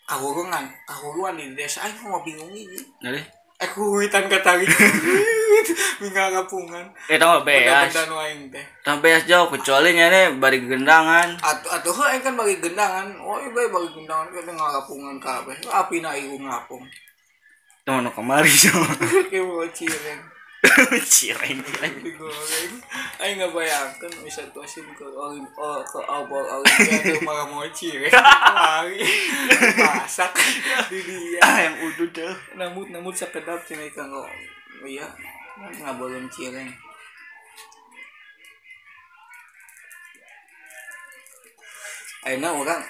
Kahuruan, 0.03 1.39
di 1.39 1.55
desa 1.55 1.87
aing 1.87 1.95
mah 2.03 2.19
bingung 2.27 2.51
ini. 2.51 2.75
jadi 2.99 3.23
Aku 3.63 3.95
huitan 3.95 4.27
kata 4.27 4.59
gitu. 4.59 4.75
Mingga 6.03 6.29
ngapungan. 6.29 6.85
eh 7.09 7.17
tau 7.17 7.41
beas 7.41 7.89
tau 7.89 8.97
beas 9.01 9.23
jauh 9.25 9.47
kecuali 9.49 9.97
nyane 9.97 10.37
bari 10.37 10.61
gendangan 10.61 11.33
Atuh 11.41 11.71
atuh 11.81 11.93
heuh 11.95 12.07
aing 12.13 12.21
kan 12.21 12.35
bagi 12.35 12.59
gendangan. 12.61 13.15
Oh, 13.23 13.39
iya 13.39 13.49
bagi 13.49 13.89
gendangan 13.95 14.27
kita 14.29 14.51
ngalapungan 14.53 15.15
kabeh. 15.23 15.55
Api 15.71 16.03
na 16.03 16.13
ieu 16.13 16.35
ngapung. 16.35 16.83
Nono 17.87 18.11
kemari 18.11 18.51
so. 18.51 18.75
Kayak 19.31 19.47
mau 19.47 19.63
cireng. 19.71 20.21
cireng. 21.15 21.59
cireng 21.63 21.95
ayo 23.23 23.31
nggak 23.39 23.53
bayangkan 23.55 24.11
bisa 24.25 24.43
tosin 24.51 24.83
ke 24.91 25.07
olim 25.07 25.47
oh, 25.55 25.79
ke 25.85 25.99
obor 26.03 26.43
olimpiade 26.43 27.15
malah 27.27 27.47
mau 27.47 27.63
cireng 27.71 28.11
kemari. 28.11 28.99
Masak 29.79 30.35
di 30.91 30.99
dia. 30.99 31.39
Ah 31.39 31.63
yang 31.63 31.79
udah 31.79 32.07
deh 32.11 32.35
Namun 32.59 32.91
namun 32.91 33.15
sekedar 33.15 33.55
cina 33.63 33.87
ikan 33.87 34.11
kok. 34.11 34.27
Iya. 34.83 35.07
Nggak 35.55 35.95
boleh 35.95 36.27
cireng. 36.27 36.67
Ayo 42.27 42.35
orang 42.43 42.83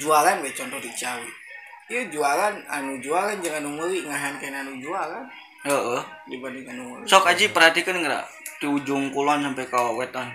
jualan 0.00 0.40
we 0.40 0.48
contoh 0.56 0.80
di 0.80 0.88
cawit 0.96 1.45
iya 1.86 2.02
jualan 2.10 2.54
anu 2.66 2.98
jualan 2.98 3.38
jangan 3.38 3.62
meuli 3.62 4.02
ngahan 4.02 4.34
kena 4.42 4.66
anu 4.66 4.74
jualan 4.82 5.22
heeh. 5.62 6.00
Dibanding 6.26 6.66
anu 6.66 6.82
meuli 6.94 7.06
sok 7.06 7.30
aja 7.30 7.46
perhatikan 7.54 8.02
nggak 8.02 8.24
di 8.58 8.66
ujung 8.66 9.12
kulon 9.12 9.44
sampai 9.44 9.68
ke 9.68 9.80
wetan. 9.94 10.32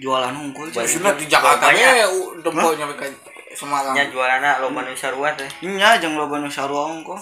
Jualan 0.00 0.32
hungkul 0.32 0.70
Maksudnya 0.72 1.12
di 1.18 1.26
Jakarta 1.28 1.68
Banyak. 1.68 1.92
ya 1.98 2.06
dempol 2.40 2.72
nyampe 2.78 2.94
ke 2.96 3.06
Semarang. 3.52 3.92
Nya 3.92 4.06
jualanna 4.08 4.62
lo 4.62 4.70
manusia 4.70 5.10
ruat 5.10 5.34
teh 5.36 5.50
nya 5.66 5.98
jeung 5.98 6.14
loba 6.14 6.38
nu 6.38 6.46
sarua 6.48 6.88
ongko 6.88 7.18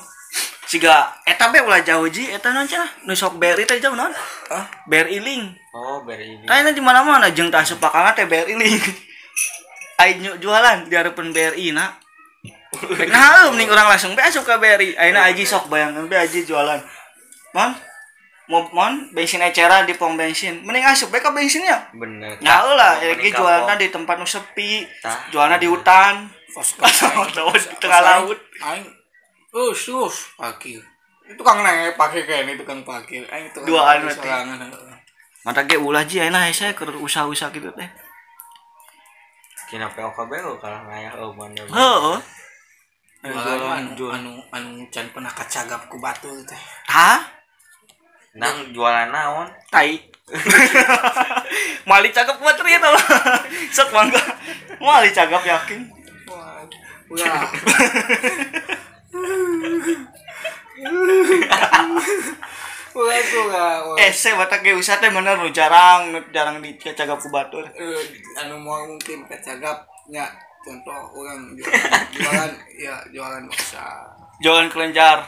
siga 0.68 1.08
eta 1.24 1.48
be 1.48 1.64
ulah 1.64 1.80
jauh 1.80 2.04
ji 2.12 2.28
eta 2.28 2.52
naon 2.52 2.68
cenah 2.68 3.08
nu 3.08 3.16
sok 3.16 3.40
beri 3.40 3.64
teh 3.64 3.80
jauh 3.80 3.96
naon? 3.96 4.12
Ah 4.52 4.68
beri 4.84 5.18
link 5.18 5.56
oh 5.72 6.04
beri 6.04 6.36
ini 6.36 6.44
Tanya 6.44 6.70
di 6.70 6.84
mana-mana 6.84 7.32
jeung 7.32 7.48
tah 7.48 7.64
sepakana 7.64 8.12
teh 8.12 8.28
BRI 8.28 8.54
link. 8.54 8.84
Aing 10.04 10.38
jualan 10.38 10.86
di 10.86 10.94
harapan 10.94 11.32
BRI 11.32 11.72
na. 11.72 11.96
Nah 13.08 13.50
mending 13.50 13.68
orang 13.68 13.88
langsung 13.88 14.12
be 14.12 14.22
asup 14.22 14.42
ka 14.42 14.56
BRI. 14.56 14.94
Ayeuna 14.94 15.26
aji 15.26 15.42
sok 15.42 15.66
bayangkeun 15.66 16.06
be 16.06 16.14
aji 16.14 16.42
jualan. 16.42 16.80
Mon 17.52 17.70
mau 18.48 18.64
mon 18.72 19.12
bensin 19.12 19.42
eceran 19.42 19.84
di 19.84 19.92
pom 19.92 20.14
bensin. 20.14 20.62
Mending 20.62 20.84
asup 20.84 21.08
be 21.08 21.18
ka 21.18 21.30
bensinnya. 21.30 21.90
bener 21.92 22.38
Ya 22.38 22.64
lah, 22.64 22.96
jualanna 23.02 23.74
Pom. 23.74 23.80
di 23.80 23.88
tempat 23.88 24.16
nu 24.16 24.24
sepi. 24.24 24.86
Jualanna 25.28 25.56
di 25.56 25.68
hutan. 25.68 26.28
Tahu 26.48 27.54
di 27.54 27.76
tengah 27.78 28.00
laut. 28.00 28.38
aing 28.58 28.82
terus 29.48 29.78
terus 29.80 30.16
parkir 30.34 30.82
itu 31.24 31.42
kang 31.44 31.62
nanya 31.62 31.94
parkir 31.94 32.24
kayak 32.24 32.48
ini 32.48 32.56
tukang 32.56 32.82
parkir 32.82 33.22
aing 33.28 33.48
tukang 33.54 33.68
Duaan 33.70 34.02
berarti. 34.02 34.26
heeh. 34.26 34.96
Mata 35.46 35.62
ge 35.62 35.76
ulah 35.78 36.02
ji 36.02 36.18
ayeuna 36.18 36.48
hese 36.50 36.74
keur 36.74 36.90
usaha-usaha 36.98 37.52
gitu 37.54 37.70
teh. 37.72 37.86
Kina 39.68 39.86
POKB 39.92 40.32
lo 40.40 40.56
kalau 40.56 40.80
ngaya 40.88 41.12
oh 41.20 41.30
mana 41.36 41.60
Heeh. 41.60 42.16
Eh, 43.18 43.34
jualan 43.34 43.82
anu 43.82 44.06
anu 44.14 44.32
anu 44.54 44.86
can 44.94 45.10
pernah 45.10 45.34
kacagap 45.34 45.90
ku 45.90 45.98
batu 45.98 46.30
teh 46.46 46.62
Hah? 46.86 47.18
nang 48.38 48.70
jualan 48.70 49.10
naon? 49.10 49.50
Tai. 49.66 49.98
Mali 51.90 52.14
cakep 52.14 52.38
buat 52.38 52.54
ria 52.62 52.78
tau 52.78 52.94
sok 53.74 53.90
mangga. 53.90 54.22
Mali 54.78 55.10
cakep 55.10 55.42
yakin. 55.42 55.80
Wah 56.30 56.62
ulah. 57.10 57.42
Ulah 62.94 63.98
eh 63.98 64.10
saya 64.14 64.38
batak 64.38 64.62
ge 64.62 64.78
usah 64.78 65.02
teh 65.02 65.10
bener 65.10 65.34
lu 65.42 65.50
jarang 65.50 66.14
jarang 66.30 66.62
di 66.62 66.78
cakep 66.78 67.18
ku 67.18 67.28
batur 67.34 67.66
Eh, 67.74 67.98
anu 68.38 68.62
mau 68.62 68.86
mungkin 68.86 69.26
kacagapnya 69.26 70.30
contoh 70.68 71.00
orang 71.16 71.40
jualan, 71.56 72.04
jualan 72.12 72.50
ya 72.76 72.94
jualan 73.08 73.42
bisa 73.48 74.04
jualan 74.44 74.68
kelenjar. 74.68 75.24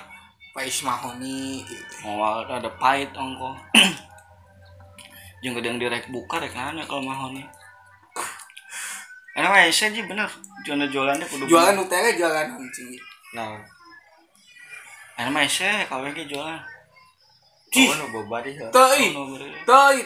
Pais 0.50 0.82
mahoni 0.82 1.62
gitu. 1.62 1.94
Oh 2.04 2.42
ada 2.42 2.68
pahit 2.76 3.08
ongko. 3.14 3.54
Jeung 5.40 5.56
gede 5.56 5.72
yang 5.72 5.78
direk 5.80 6.10
buka 6.12 6.42
rek 6.42 6.52
nanya 6.52 6.84
kalau 6.84 7.00
mahoni. 7.06 7.40
Enak 9.38 9.72
saya 9.72 9.94
ji 9.94 10.04
bener. 10.04 10.28
Jualan 10.66 10.90
jualannya 10.90 11.24
kudu 11.24 11.48
jualan 11.48 11.78
utara 11.80 12.12
jualan 12.12 12.60
anjing. 12.60 12.92
Naon 13.32 13.62
Enak 15.16 15.30
mah 15.32 15.46
saya 15.48 15.86
kalau 15.86 16.04
lagi 16.04 16.26
jualan. 16.28 16.60
Cih. 17.70 17.86
oh 17.86 17.96
nu 18.02 18.06
boba 18.10 18.42
di 18.42 18.58
tai 18.74 19.14
Oh, 19.14 19.30
bener. 19.30 19.46
tai 19.62 20.02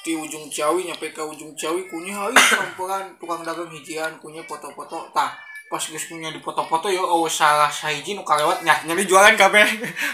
di 0.00 0.16
ujung 0.16 0.48
Ciawi 0.48 0.88
nyampe 0.88 1.12
ke 1.12 1.20
ujung 1.20 1.52
Ciawi 1.52 1.84
kunyah 1.92 2.24
hai 2.24 2.32
campuran 2.32 3.12
tukang 3.20 3.44
dagang 3.44 3.68
hijian 3.68 4.16
kunyah 4.20 4.44
foto-foto 4.48 5.12
tah 5.12 5.49
pas 5.70 5.78
geus 5.86 6.10
kunyah 6.10 6.34
di 6.34 6.42
foto-foto 6.42 6.90
yo 6.90 7.06
awas 7.06 7.38
salah 7.38 7.70
sahiji 7.70 8.18
nu 8.18 8.26
kalewat 8.26 8.66
nya 8.66 8.74
nyari 8.82 9.06
jualan 9.06 9.38
kabeh 9.38 9.62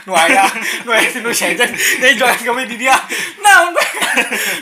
nu 0.05 0.13
aya 0.13 0.45
nu 0.85 0.93
aya 0.93 1.09
nu 1.25 1.33
sajen 1.33 1.73
nyari 1.97 2.13
jualan 2.13 2.37
kabeh 2.37 2.69
di 2.69 2.77
dia? 2.77 2.93
Naon 3.41 3.73
teh 3.73 3.89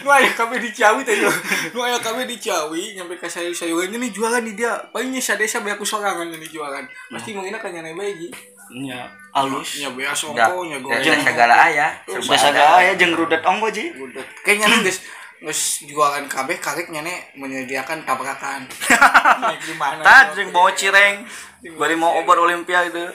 nu 0.07 0.09
aya 0.15 0.31
kabeh 0.31 0.63
di 0.63 0.71
Ciawi 0.71 1.03
teh 1.03 1.19
yo. 1.19 1.35
Nu 1.75 1.83
aya 1.83 1.99
kabeh 1.99 2.23
di 2.31 2.39
Ciawi 2.39 2.95
nyampe 2.95 3.19
ka 3.19 3.27
sayur-sayuran 3.27 3.91
ini 3.91 4.15
jualan 4.15 4.47
di 4.47 4.55
dia. 4.55 4.79
Palingnya 4.95 5.19
sadesa 5.19 5.67
bae 5.67 5.75
aku 5.75 5.83
sorangan 5.83 6.31
ini 6.31 6.47
jualan. 6.47 6.87
Pasti 7.11 7.35
mungkin 7.35 7.59
kan 7.59 7.75
nyane 7.75 7.91
bae 7.99 8.15
ji 8.15 8.31
nya 8.79 9.11
alus. 9.35 9.83
Nya 9.83 9.91
beas 9.99 10.23
Dah, 10.31 10.55
ongko 10.55 10.63
nya 10.63 10.79
goreng. 10.79 11.03
segala 11.27 11.55
aya. 11.59 11.91
Serba 12.07 12.39
Biasa 12.39 12.49
ada. 12.55 12.63
gak 12.63 12.81
ya 12.87 12.93
jeung 12.95 13.13
rudet 13.19 13.43
ongko 13.43 13.67
ji. 13.75 13.91
Budak. 13.99 14.27
Kayaknya 14.47 14.79
nih 14.79 14.95
guys 15.43 15.83
jualan 15.91 16.31
kabeh 16.31 16.62
karek 16.62 16.95
nyane 16.95 17.35
menyediakan 17.35 18.07
tabrakan. 18.07 18.62
Naik 19.43 19.62
di 19.67 19.75
mana? 19.75 20.03
Tah 20.07 20.31
jeung 20.37 20.55
bawa 20.55 20.71
cireng. 20.79 21.26
Bari 21.75 21.97
mau 21.99 22.23
obat 22.23 22.38
olimpiade. 22.38 23.11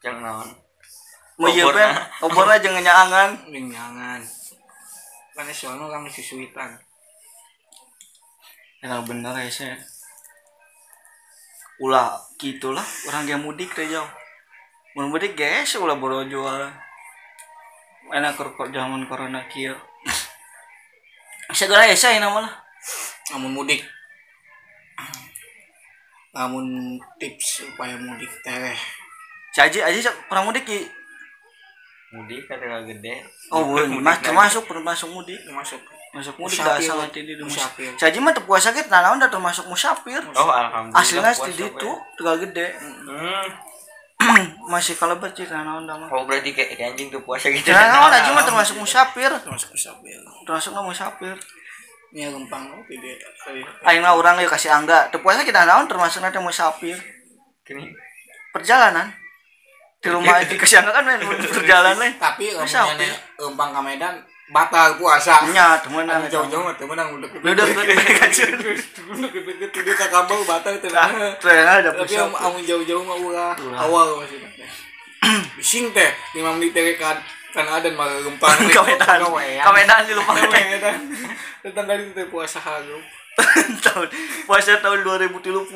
Jeung 0.00 0.18
naon. 0.24 0.48
Mau 1.36 1.48
Oborna. 1.50 1.76
teh 1.76 1.90
oborna 2.24 2.54
jeung 2.62 2.76
nyaangan 2.80 3.30
Ning 3.52 3.68
jangan. 3.68 4.20
Kan 5.36 5.48
soalnya 5.52 5.88
orang 5.88 6.08
susuitan. 6.08 6.80
ya 8.82 8.98
bener 9.06 9.30
ya 9.46 9.50
saya 9.52 9.76
ulah 11.78 12.18
gitulah. 12.40 12.84
Orang 13.12 13.28
yang 13.28 13.44
mudik 13.44 13.76
teh 13.76 13.84
jauh 13.84 14.08
mun 14.96 15.12
mudik 15.12 15.36
guys 15.36 15.76
ulah 15.76 15.94
boro 16.00 16.24
jual. 16.24 16.72
Enak 18.12 18.36
kok 18.36 18.68
zaman 18.74 19.08
corona 19.08 19.46
kieu 19.48 19.72
segala 21.52 21.86
ya 21.86 21.96
saya 21.96 22.18
nama 22.18 22.44
lah. 22.44 22.52
Namun 23.32 23.52
mudik. 23.54 23.80
Namun 26.32 26.96
tips 27.20 27.64
supaya 27.64 27.96
mudik 28.00 28.28
teh. 28.40 28.76
caji 29.52 29.84
aja 29.84 30.08
pernah 30.32 30.48
mudik 30.48 30.64
ki? 30.64 30.80
Mudik 32.16 32.48
kan 32.48 32.56
dengan 32.56 32.88
gede. 32.88 33.20
Oh 33.52 33.68
Mudik 33.68 34.00
mas 34.00 34.18
termasuk 34.24 34.64
termasuk 34.64 35.12
mudik. 35.12 35.40
Masuk. 35.52 35.80
masuk 36.12 36.36
mudik 36.36 36.60
dah 36.60 36.76
asal 36.76 37.00
hati 37.00 37.24
di 37.24 37.40
Musafir. 37.40 37.88
caji 37.96 38.20
mah 38.20 38.36
teu 38.36 38.44
puasa 38.44 38.68
nah 38.68 39.00
naon 39.00 39.16
dah 39.16 39.32
termasuk 39.32 39.64
musafir 39.64 40.20
oh 40.20 40.52
alhamdulillah 40.52 41.32
aslinya 41.32 41.32
di 41.48 41.72
itu 41.72 41.90
tegal 42.20 42.36
gede. 42.36 42.68
Hmm. 42.76 43.71
masih 44.72 44.94
kalau 44.96 45.16
berarti 45.18 45.42
nah 45.50 45.62
naon 45.66 45.84
dah 45.84 45.96
mah 45.98 46.08
oh 46.08 46.22
berarti 46.24 46.50
kayak 46.54 46.76
kayak 46.76 46.94
anjing 46.94 47.08
tuh 47.10 47.20
puasa 47.22 47.50
gitu 47.50 47.70
nah 47.70 47.86
naon 47.92 48.12
aja 48.12 48.30
mah 48.32 48.44
termasuk 48.44 48.76
musafir 48.78 49.30
Masuk 49.30 49.70
musafir. 49.74 50.18
termasuk 50.46 50.70
nggak 50.72 50.86
musafir 50.86 51.36
Ini 52.12 52.28
gampang 52.28 52.68
oh 52.68 52.84
tidak. 52.84 53.16
Ayeuna 53.88 54.12
orang 54.12 54.36
yuk 54.44 54.52
kasih 54.52 54.68
angga. 54.68 55.08
Teu 55.08 55.24
puasa 55.24 55.48
kita 55.48 55.64
naon 55.64 55.88
termasuk 55.88 56.20
nanti 56.20 56.36
musafir. 56.44 56.92
Gini. 57.64 57.88
Perjalanan. 58.52 59.08
Di 59.96 60.12
rumah 60.12 60.36
di 60.44 60.60
kasih 60.60 60.84
angga 60.84 60.92
kan 60.92 61.08
main 61.08 61.24
perjalanan. 61.40 62.12
Tapi 62.20 62.52
Musafir. 62.52 63.16
empang 63.40 63.72
ke 63.72 63.80
Medan 63.80 64.20
batal 64.52 65.00
puasa. 65.00 65.48
Nya 65.48 65.80
temenan 65.80 66.20
Anu 66.22 66.28
jauh-jauh 66.28 66.62
mah 66.62 66.76
temenan 66.76 67.08
udah 67.16 67.28
Lu 67.40 67.50
udah. 67.50 67.64
Udah 67.64 67.86
deket 69.58 69.82
dia 69.82 69.94
ke 69.96 70.06
kabel 70.12 70.40
batal 70.44 70.72
itu. 70.76 70.86
Ada 70.92 71.90
Tapi 71.90 72.12
yang 72.12 72.30
amun 72.36 72.62
jauh-jauh 72.62 73.02
mah 73.02 73.16
ulah 73.16 73.52
awal 73.80 74.20
maksudnya. 74.20 74.48
Bising 75.56 75.90
teh 75.96 76.10
5 76.36 76.44
menit 76.60 76.76
teh 76.76 76.94
kan 77.00 77.16
kan 77.52 77.64
ada 77.68 77.88
malah 77.96 78.20
gempang. 78.20 78.56
Kawetan. 78.76 79.18
Kawetan 79.64 79.98
di 80.04 80.12
lupa 80.12 80.32
Kawetan. 80.36 81.00
Tentang 81.64 81.84
kali 81.88 82.04
itu 82.04 82.12
teh 82.12 82.26
puasa 82.28 82.60
halu. 82.60 83.00
tahun 83.80 84.08
puasa 84.44 84.76
tahun 84.84 85.00
2030. 85.08 85.72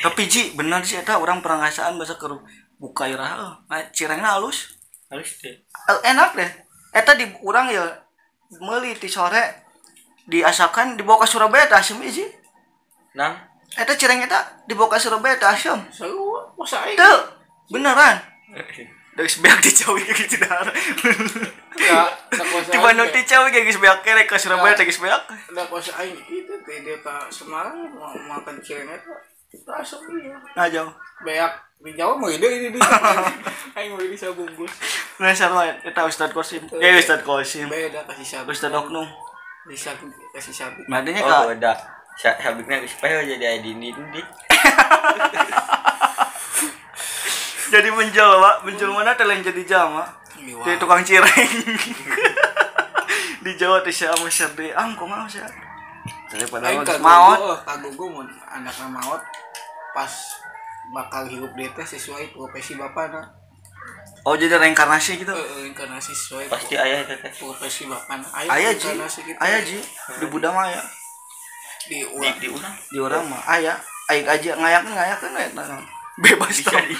Tapi 0.00 0.22
Ji, 0.24 0.56
bener 0.56 0.80
sih 0.84 0.96
eta 0.96 1.20
orang 1.20 1.44
pernah 1.44 1.64
ngasaan 1.68 2.00
bahasa 2.00 2.16
ke 2.16 2.28
buka 2.80 3.04
iraha. 3.08 3.60
Nah, 3.68 3.84
cirengna 3.92 4.36
halus. 4.36 4.80
halus 5.12 5.36
deh 5.44 5.52
Eh, 5.60 5.98
Enak 6.12 6.32
deh. 6.36 6.50
Eta 6.90 7.14
di 7.14 7.26
urang 7.46 7.70
ya 7.70 7.86
meuli 8.58 8.98
ti 8.98 9.06
sore 9.06 9.70
diasakan 10.26 10.98
dibawa 10.98 11.22
ke 11.22 11.26
Surabaya 11.30 11.70
teh 11.70 11.78
asem 11.78 12.02
Ji. 12.02 12.26
nang 13.14 13.38
Eta 13.70 13.94
cireng 13.94 14.18
eta 14.26 14.66
dibawa 14.66 14.90
ke 14.90 14.98
Surabaya 14.98 15.38
teh 15.38 15.46
asem. 15.46 15.78
Seru 15.94 16.34
puasa 16.58 16.82
aing. 16.82 16.98
Tuh, 16.98 17.20
beneran. 17.70 18.18
Dari 19.14 19.30
sebeak 19.30 19.58
dicawi 19.62 20.02
kayak 20.06 20.18
gitu 20.26 20.36
dah. 20.42 20.66
Ya, 21.78 22.10
tak 22.30 22.46
puasa. 22.50 22.70
Tiba 22.74 22.90
aing 22.90 22.98
nu 22.98 23.06
teh. 23.06 23.22
dicawi 23.22 23.48
kayak 23.54 23.64
gitu 23.70 23.78
sebeak 23.78 23.98
kere 24.02 24.22
ke 24.26 24.34
Surabaya 24.34 24.74
teh 24.74 24.90
sebeak. 24.90 25.22
Udah 25.54 25.66
puasa 25.70 25.94
aing 26.02 26.18
itu 26.26 26.54
teh 26.66 26.76
dia 26.82 26.98
ke 26.98 27.14
Semarang 27.30 27.86
mau 27.94 28.10
makan 28.10 28.58
cireng 28.58 28.90
eta. 28.90 29.14
Rasa 29.70 30.02
dia. 30.10 30.34
Nah 30.58 30.66
jauh. 30.66 30.90
Beak 31.22 31.69
di 31.80 31.96
Jawa 31.96 32.12
mau 32.12 32.28
ide 32.28 32.44
ini 32.44 32.68
di. 32.76 32.80
Aing 33.76 33.96
mau 33.96 34.04
bisa 34.04 34.28
bungkus. 34.36 34.68
Nah 35.16 35.32
sarwa 35.32 35.64
eta 35.64 36.04
Ustad 36.04 36.28
Kosim. 36.36 36.60
Ya 36.76 36.92
Ustad 37.00 37.24
Kosim. 37.24 37.72
Beda 37.72 38.04
kasih 38.04 38.26
sabit. 38.26 38.52
Ustad 38.52 38.76
Oknum. 38.76 39.08
Bisa 39.64 39.96
kasih 40.36 40.52
sabit. 40.52 40.84
Madanya 40.92 41.24
oh 41.24 41.28
kak 41.28 41.56
beda 41.56 41.72
Sa- 42.20 42.36
sabiknya 42.36 42.84
supaya 42.84 43.24
jadi 43.24 43.64
ID 43.64 43.80
ini 43.80 43.96
di 43.96 44.20
jadi 47.72 47.88
menjual 47.88 48.32
pak 48.42 48.56
menjual 48.66 48.90
mana 48.92 49.14
teh 49.14 49.24
lain 49.24 49.40
jadi 49.40 49.62
jama 49.62 50.04
jadi 50.36 50.76
tukang 50.76 51.06
cireng 51.06 51.32
di 53.46 53.52
Jawa 53.56 53.80
saya 53.88 54.12
sama 54.12 54.28
Serdi 54.28 54.74
angko 54.74 55.06
mau 55.06 55.24
sih 55.30 55.38
daripada 56.28 56.66
Aing 56.66 56.82
geus 56.82 56.98
kagugu 57.62 58.26
anakna 58.50 58.86
maot 58.90 59.22
pas 59.94 60.10
bakal 60.90 61.26
hidup 61.26 61.52
dia 61.54 61.70
teh 61.72 61.86
sesuai 61.86 62.34
profesi 62.34 62.74
bapana 62.74 63.30
oh 64.26 64.36
jadi 64.36 64.60
reinkarnasi 64.60 65.16
gitu? 65.22 65.32
Eh, 65.32 65.70
inkarnasi 65.72 66.12
sesuai 66.12 66.50
pasti 66.52 66.76
ayah 66.76 67.06
itu 67.06 67.14
teh. 67.16 67.32
profesi 67.40 67.88
bapana 67.88 68.26
ayah 68.44 68.74
ji. 68.74 68.90
inkarnasi 68.90 69.18
gitu. 69.24 69.38
Ayah 69.40 69.60
ji. 69.64 69.78
Di 70.20 70.26
budak 70.28 70.52
mah 70.52 70.68
aya 70.68 70.82
di 71.88 71.98
di 71.98 72.06
ulah 72.06 72.34
di 72.36 72.48
urang. 72.52 72.74
Di 72.92 72.98
orang 73.00 73.24
mah. 73.26 73.40
Ayah. 73.48 73.76
Aing 74.10 74.26
aja 74.26 74.58
ngayakeun 74.58 74.90
ngayakeun 74.90 75.32
we 75.38 75.44
nah. 75.54 75.78
bebas 76.22 76.50
Bisa 76.52 76.74
tau 76.74 76.82
di- 76.82 76.98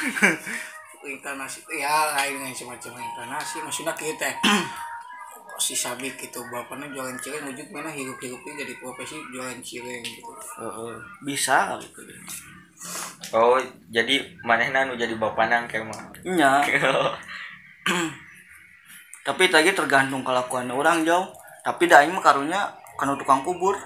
inkarnasi 1.11 1.59
ya 1.75 2.15
lain 2.15 2.39
dengan 2.39 2.55
semacam 2.55 3.03
inkarnasi 3.03 3.59
maksudnya 3.65 3.93
kita 3.99 4.31
si 5.65 5.75
sabik 5.77 6.17
gitu 6.17 6.41
bapaknya 6.49 6.89
jualan 6.95 7.19
cireng 7.21 7.45
wujud 7.51 7.69
mana 7.69 7.91
hidup 7.93 8.17
hidupnya 8.17 8.65
jadi 8.65 8.75
profesi 8.81 9.21
jualan 9.29 9.59
cireng 9.61 10.01
gitu. 10.07 10.31
Heeh, 10.57 10.95
bisa 11.27 11.77
gitu 11.83 12.01
oh 13.37 13.61
jadi 13.93 14.25
manehna 14.43 14.89
nu 14.89 14.97
jadi 14.97 15.15
bapanang 15.15 15.69
kayak 15.71 15.87
mah? 15.87 16.01
Nya. 16.25 16.65
Tapi 19.27 19.53
tadi 19.53 19.71
tergantung 19.77 20.25
kelakuan 20.25 20.73
orang 20.73 21.05
jauh 21.05 21.29
tapi 21.61 21.85
dah 21.85 22.01
mah 22.09 22.25
karunya 22.25 22.61
kana 22.97 23.17
tukang 23.21 23.45
kubur. 23.45 23.77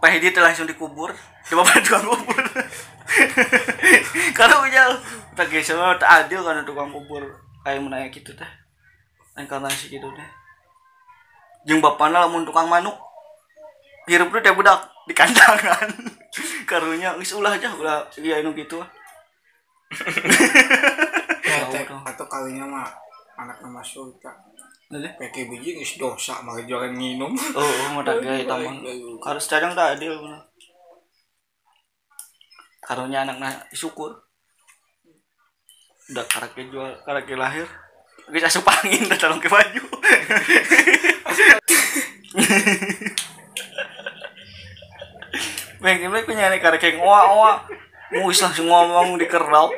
Pak 0.00 0.16
Hedi 0.16 0.32
teh 0.32 0.40
langsung 0.40 0.64
dikubur. 0.64 1.12
Coba 1.44 1.68
pada 1.68 1.80
tukang 1.86 2.08
kubur. 2.08 2.40
Kalau 4.38 4.64
ujal 4.64 4.96
tak 5.36 5.52
mah 5.52 5.96
teu 6.00 6.08
adil 6.08 6.40
kana 6.40 6.64
tukang 6.64 6.88
kubur. 6.88 7.22
Aing 7.68 7.84
mun 7.84 7.92
aya 7.92 8.08
kitu 8.08 8.32
teh. 8.32 8.48
Inkarnasi 9.36 9.92
gitu 9.92 10.08
teh. 10.16 10.28
Jeung 11.68 11.84
bapana 11.84 12.24
lamun 12.24 12.48
tukang 12.48 12.72
manuk 12.72 12.96
hirup 14.08 14.32
teh 14.40 14.50
budak 14.50 14.80
di 15.10 15.14
kandangan 15.18 15.90
karunya 16.70 17.10
geus 17.18 17.34
ulah 17.34 17.58
aja 17.58 17.74
ulah 17.74 18.06
iya 18.22 18.38
anu 18.38 18.54
gitu 18.54 18.78
ya, 21.50 21.66
teh, 21.66 21.82
tuh. 21.82 21.98
atau 22.06 22.26
kalinya 22.30 22.62
mah 22.62 22.86
anak 23.34 23.58
nama 23.58 23.82
sultan 23.82 24.30
Nanti? 24.86 25.10
pakai 25.18 25.50
biji 25.50 25.82
geus 25.82 25.98
dosa 25.98 26.38
mah 26.46 26.54
jualan 26.62 26.94
minum 26.94 27.34
Oh, 27.34 27.58
oh 27.58 27.88
mau 27.90 28.06
tak 28.06 28.22
gaya 28.22 28.46
tamang. 28.46 28.82
Harus 29.22 29.46
cadang 29.50 29.74
tak 29.74 29.98
adil 29.98 30.18
bener. 30.18 30.42
Karunya 32.82 33.22
anaknya 33.22 33.54
syukur. 33.70 34.18
Udah 36.10 36.26
karakter 36.26 36.66
jual, 36.74 36.90
karakter 37.06 37.38
lahir. 37.38 37.70
Geus 38.34 38.50
asup 38.50 38.66
angin 38.66 39.06
dah 39.06 39.14
tolong 39.14 39.38
ke 39.38 39.46
baju. 39.46 39.82
Bang, 45.90 45.98
gimana 45.98 46.22
punya 46.22 46.46
nih 46.54 46.62
karakter 46.62 47.02
ngoa 47.02 47.20
ngoa. 47.34 47.66
Muis 48.14 48.38
langsung 48.38 48.70
ngomong 48.70 49.18
di 49.18 49.26
kerok. 49.26 49.74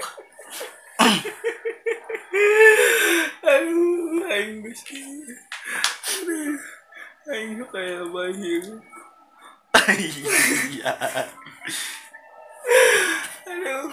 aduh 3.40 4.20
aing 4.28 4.60
Aduh, 4.60 6.52
aing 7.32 7.64
kayak 7.64 8.04
bayi 8.12 8.60
Iya. 10.68 10.92
aduh 13.48 13.88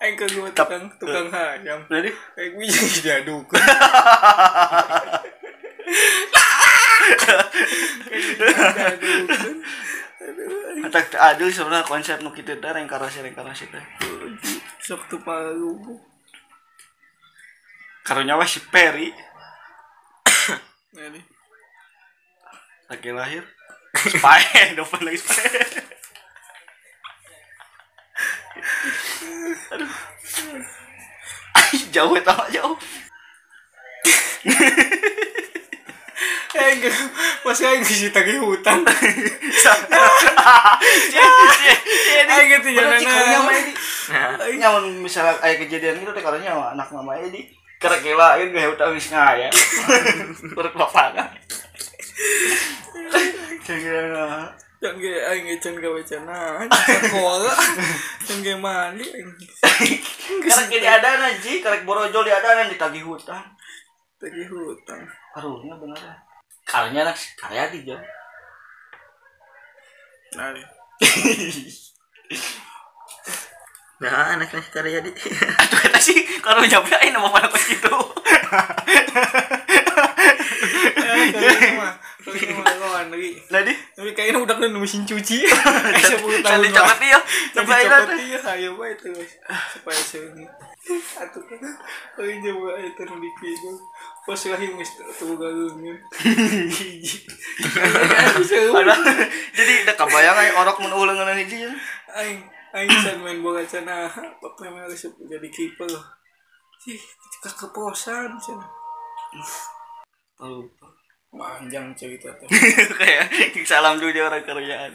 aing 0.00 0.16
ke 0.16 0.32
gua 0.32 0.48
tukang 0.56 0.88
tukang 0.96 1.28
hayam 1.28 1.84
Jadi, 1.92 2.08
aing 2.40 2.56
biji 2.56 3.04
jaduk 3.04 3.52
tak 10.90 11.14
adil 11.16 11.50
sebenarnya 11.50 11.86
konsep 11.86 12.20
nu 12.20 12.30
kitu 12.34 12.58
teh 12.58 12.70
reinkarnasi 12.70 13.22
reinkarnasi 13.22 13.66
teh. 13.70 13.84
sok 14.82 15.06
tuh 15.08 15.20
palu 15.22 15.78
Karunya 18.04 18.34
mah 18.34 18.48
si 18.48 18.60
Perry 18.74 19.14
lagi 22.90 23.10
lahir 23.14 23.44
Spy, 23.90 24.38
double 24.78 25.02
lagi 25.02 25.18
Spy. 25.18 25.42
Aduh. 29.74 29.90
jauh 31.94 32.14
tau 32.22 32.46
jauh. 32.54 32.78
aing 36.58 36.80
ke 36.82 36.90
masih 37.46 37.64
aing 37.70 37.82
geus 37.86 38.10
tagih 38.10 38.42
hutang 38.42 38.82
aing 42.30 42.48
gitu 42.58 42.68
Edi. 42.74 43.72
Nyaman 44.58 44.84
misalnya 44.98 45.38
kayak 45.38 45.66
kejadian 45.66 46.02
itu 46.02 46.10
teh 46.10 46.22
karunya 46.22 46.50
mah 46.54 46.74
anak 46.74 46.90
nama 46.90 47.14
Edi. 47.22 47.46
Karena 47.80 47.96
kela 48.04 48.36
ini 48.36 48.52
gak 48.52 48.76
utang 48.76 48.92
wis 48.92 49.08
ngaya. 49.08 49.48
Urut 50.58 50.74
bapak. 50.76 51.16
Kira-kira 53.64 54.52
Jangan 54.80 54.96
kayak 54.96 55.24
aing 55.28 55.46
ecan 55.60 55.76
gawe 55.76 56.00
cenah. 56.00 56.64
Sekolah. 56.64 57.56
Jangan 58.24 58.40
kayak 58.40 58.60
mandi 58.60 59.04
aing. 59.04 59.28
karena 60.40 60.62
kini 60.72 60.88
ada 60.88 61.20
nanti, 61.20 61.60
karena 61.60 61.84
borojol 61.84 62.24
di 62.24 62.32
ada 62.32 62.64
ditagih 62.64 63.04
hutang. 63.04 63.44
Tagih 64.16 64.48
hutang. 64.48 65.04
Karunya 65.36 65.76
bener 65.76 66.29
ya. 66.70 66.72
Karunya 66.72 67.02
anak 67.02 67.18
kaya 67.34 67.66
di 67.74 67.82
jauh. 67.82 68.04
Nah, 70.38 70.54
nah 73.98 74.38
anaknya 74.38 74.62
karya 74.70 75.02
di 75.02 75.10
Aduh 75.66 75.80
eta 75.90 75.98
sih 75.98 76.22
kalau 76.38 76.62
nyampe 76.62 76.94
aing 76.94 77.10
nama 77.10 77.26
mana 77.26 77.50
kos 77.50 77.66
gitu. 77.66 77.90
lagi. 83.20 83.30
Ladi, 83.52 83.74
Tapi 83.96 84.10
kayaknya 84.16 84.40
udah 84.40 84.54
kena 84.56 84.78
mesin 84.80 85.02
cuci. 85.04 85.44
Kayak 85.44 86.20
10 86.20 86.40
tahun. 86.40 86.40
tadi 86.40 86.68
coklat 86.72 86.98
dia. 87.00 87.18
Coba 87.52 87.72
teh. 87.76 88.18
iya 88.24 88.38
ayo 88.56 88.70
bae 88.80 88.92
itu. 88.96 89.10
Supaya 89.76 90.00
sini. 90.00 90.44
Atuh 91.20 91.42
kan. 91.44 91.60
Aing 92.20 92.40
coba 92.40 92.70
itu 92.80 93.02
nu 93.04 93.14
dipikir. 93.20 93.76
Pas 94.30 94.42
lahir 94.46 94.70
mesti 94.78 95.02
tuh 95.18 95.34
galungnya. 95.34 95.90
Jadi 99.50 99.72
udah 99.82 99.96
kebayang 99.98 100.38
aing 100.38 100.54
orok 100.54 100.78
mun 100.86 100.94
uleung 100.94 101.18
ngeunah 101.18 101.34
hiji. 101.34 101.66
ya. 101.66 101.72
Aing 102.14 102.46
aing 102.70 102.90
san 103.02 103.18
main 103.26 103.42
bola 103.42 103.58
cenah. 103.66 104.06
Memang 104.62 104.86
harus 104.86 105.02
jadi 105.02 105.48
kiper. 105.50 105.90
Sih, 106.78 106.94
ketika 106.94 107.66
keposan 107.66 108.38
cenah. 108.38 108.70
Tahu. 110.38 110.62
Panjang 111.34 111.90
cerita 111.98 112.30
teh. 112.38 112.46
Kayak 112.94 113.34
salam 113.66 113.98
dulu 113.98 114.14
dia 114.14 114.30
orang 114.30 114.46
kerjaan. 114.46 114.94